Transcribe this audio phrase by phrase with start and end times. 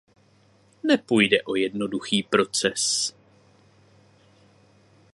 [0.83, 3.15] Nepůjde o jednoduchý proces.